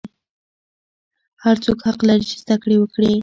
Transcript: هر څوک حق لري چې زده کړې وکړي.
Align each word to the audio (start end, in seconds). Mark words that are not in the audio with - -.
هر 1.43 1.55
څوک 1.63 1.77
حق 1.87 1.99
لري 2.09 2.25
چې 2.29 2.35
زده 2.43 2.55
کړې 2.63 2.75
وکړي. 2.79 3.13